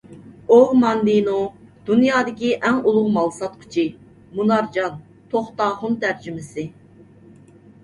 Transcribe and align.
ئوگ 0.53 0.69
ماندىنو: 0.83 1.35
«دۇنيادىكى 1.89 2.49
ئەڭ 2.69 2.79
ئۇلۇغ 2.79 3.11
مال 3.19 3.29
ساتقۇچى»، 3.37 3.85
مۇنارجان 4.41 4.99
توختاخۇن 5.37 6.01
تەرجىمىسى 6.07 6.69